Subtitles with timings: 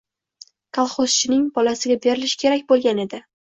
[0.77, 3.23] Kolxozchining bolasiga berilishi kerak bo‘lgan edi.